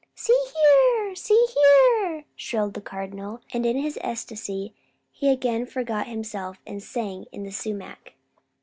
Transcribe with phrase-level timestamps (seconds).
[0.15, 1.13] "See here!
[1.15, 4.73] See here!" shrilled the Cardinal; and in his ecstasy
[5.11, 8.13] he again forgot himself and sang in the sumac.